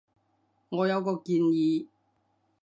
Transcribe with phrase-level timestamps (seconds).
[0.69, 1.87] 我有個建議